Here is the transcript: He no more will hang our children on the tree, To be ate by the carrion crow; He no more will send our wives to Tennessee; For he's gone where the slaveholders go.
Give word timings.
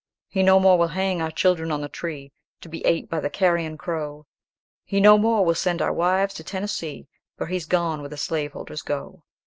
He 0.29 0.41
no 0.41 0.59
more 0.59 0.79
will 0.79 0.87
hang 0.97 1.21
our 1.21 1.29
children 1.29 1.71
on 1.71 1.81
the 1.81 1.87
tree, 1.87 2.31
To 2.61 2.69
be 2.69 2.83
ate 2.87 3.07
by 3.07 3.19
the 3.19 3.29
carrion 3.29 3.77
crow; 3.77 4.25
He 4.83 4.99
no 4.99 5.15
more 5.19 5.45
will 5.45 5.53
send 5.53 5.79
our 5.79 5.93
wives 5.93 6.33
to 6.33 6.43
Tennessee; 6.43 7.07
For 7.37 7.45
he's 7.45 7.67
gone 7.67 7.99
where 7.99 8.09
the 8.09 8.17
slaveholders 8.17 8.81
go. 8.81 9.25